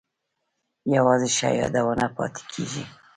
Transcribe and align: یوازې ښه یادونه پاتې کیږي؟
یوازې 0.95 1.29
ښه 1.37 1.49
یادونه 1.61 2.05
پاتې 2.15 2.41
کیږي؟ 2.51 2.83